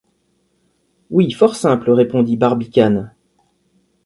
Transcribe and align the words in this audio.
Oui, 1.11 1.29
fort 1.31 1.55
simple, 1.55 1.91
répondit 1.91 2.35
Barbicane. 2.35 3.13